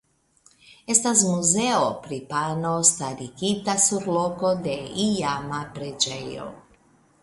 Estas 0.93 1.21
Muzeo 1.31 1.91
pri 2.07 2.19
Pano 2.33 2.73
starigita 2.93 3.79
sur 3.87 4.11
loko 4.19 4.55
de 4.67 4.79
iama 5.09 5.65
preĝejo. 5.79 6.53